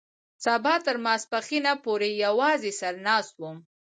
[0.45, 3.57] سبا تر ماسپښينه پورې يوازې سر ناست وم.